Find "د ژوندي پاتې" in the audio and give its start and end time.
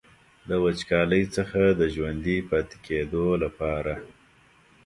1.79-2.77